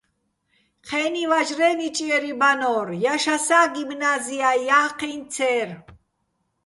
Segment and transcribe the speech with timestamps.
[0.87, 5.69] ჴე́ნი ვაჟრე́ ნიჭიერი ბანო́რ, ჲაშასა́ გიმნაზია́ ჲა́ჴიჼ ცე́რ.